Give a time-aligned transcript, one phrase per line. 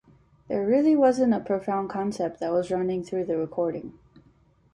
[0.47, 3.99] There really wasn't a profound concept that was running through the recording.